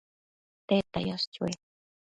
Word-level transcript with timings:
tedta 0.67 0.99
yash 1.07 1.27
chue? 1.33 1.51